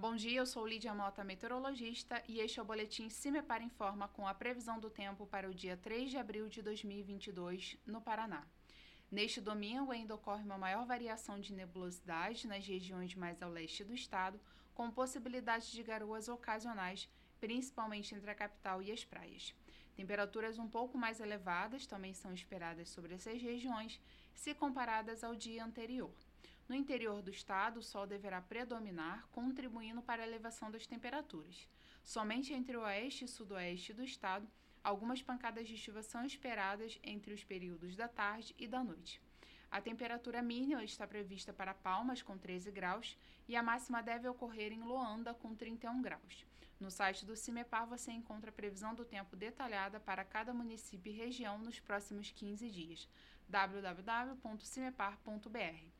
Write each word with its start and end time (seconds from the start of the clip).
Bom 0.00 0.16
dia, 0.16 0.38
eu 0.38 0.46
sou 0.46 0.66
Lídia 0.66 0.94
Mota, 0.94 1.22
meteorologista, 1.22 2.22
e 2.26 2.40
este 2.40 2.58
é 2.58 2.62
o 2.62 2.64
boletim 2.64 3.10
Cimepar 3.10 3.60
Informa 3.60 4.08
com 4.08 4.26
a 4.26 4.32
previsão 4.32 4.80
do 4.80 4.88
tempo 4.88 5.26
para 5.26 5.46
o 5.46 5.52
dia 5.52 5.76
3 5.76 6.10
de 6.10 6.16
abril 6.16 6.48
de 6.48 6.62
2022 6.62 7.76
no 7.84 8.00
Paraná. 8.00 8.46
Neste 9.10 9.42
domingo 9.42 9.92
ainda 9.92 10.14
ocorre 10.14 10.42
uma 10.42 10.56
maior 10.56 10.86
variação 10.86 11.38
de 11.38 11.52
nebulosidade 11.52 12.48
nas 12.48 12.66
regiões 12.66 13.14
mais 13.14 13.42
ao 13.42 13.50
leste 13.50 13.84
do 13.84 13.92
estado, 13.92 14.40
com 14.74 14.90
possibilidade 14.90 15.70
de 15.70 15.82
garoas 15.82 16.28
ocasionais, 16.28 17.06
principalmente 17.38 18.14
entre 18.14 18.30
a 18.30 18.34
capital 18.34 18.80
e 18.80 18.90
as 18.90 19.04
praias. 19.04 19.54
Temperaturas 19.94 20.58
um 20.58 20.66
pouco 20.66 20.96
mais 20.96 21.20
elevadas 21.20 21.86
também 21.86 22.14
são 22.14 22.32
esperadas 22.32 22.88
sobre 22.88 23.16
essas 23.16 23.38
regiões, 23.38 24.00
se 24.32 24.54
comparadas 24.54 25.22
ao 25.22 25.36
dia 25.36 25.62
anterior. 25.62 26.10
No 26.70 26.76
interior 26.76 27.20
do 27.20 27.32
estado, 27.32 27.80
o 27.80 27.82
sol 27.82 28.06
deverá 28.06 28.40
predominar, 28.40 29.26
contribuindo 29.32 30.00
para 30.00 30.22
a 30.22 30.24
elevação 30.24 30.70
das 30.70 30.86
temperaturas. 30.86 31.68
Somente 32.04 32.54
entre 32.54 32.76
o 32.76 32.82
oeste 32.82 33.24
e 33.24 33.28
sudoeste 33.28 33.92
do 33.92 34.04
estado, 34.04 34.48
algumas 34.84 35.20
pancadas 35.20 35.66
de 35.66 35.76
chuva 35.76 36.00
são 36.00 36.24
esperadas 36.24 36.96
entre 37.02 37.34
os 37.34 37.42
períodos 37.42 37.96
da 37.96 38.06
tarde 38.06 38.54
e 38.56 38.68
da 38.68 38.84
noite. 38.84 39.20
A 39.68 39.80
temperatura 39.80 40.40
mínima 40.40 40.84
está 40.84 41.08
prevista 41.08 41.52
para 41.52 41.74
Palmas, 41.74 42.22
com 42.22 42.38
13 42.38 42.70
graus, 42.70 43.18
e 43.48 43.56
a 43.56 43.64
máxima 43.64 44.00
deve 44.00 44.28
ocorrer 44.28 44.72
em 44.72 44.84
Loanda, 44.84 45.34
com 45.34 45.56
31 45.56 46.00
graus. 46.00 46.46
No 46.78 46.88
site 46.88 47.26
do 47.26 47.34
CIMEPAR 47.34 47.88
você 47.88 48.12
encontra 48.12 48.50
a 48.50 48.54
previsão 48.54 48.94
do 48.94 49.04
tempo 49.04 49.34
detalhada 49.34 49.98
para 49.98 50.24
cada 50.24 50.54
município 50.54 51.10
e 51.10 51.16
região 51.16 51.58
nos 51.58 51.80
próximos 51.80 52.30
15 52.30 52.70
dias. 52.70 53.08
www.cimepar.br 53.48 55.99